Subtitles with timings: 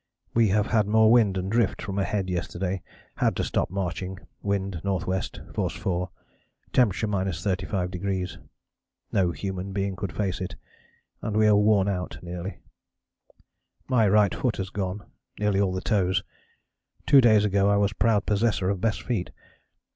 [0.33, 2.81] We have had more wind and drift from ahead yesterday;
[3.17, 5.21] had to stop marching; wind N.W.,
[5.53, 6.09] force 4,
[6.73, 6.91] temp.
[6.93, 8.37] 35°.
[9.11, 10.55] No human being could face it,
[11.21, 12.57] and we are worn out nearly.
[13.87, 15.05] "My right foot has gone,
[15.37, 16.23] nearly all the toes
[17.05, 19.29] two days ago I was proud possessor of best feet....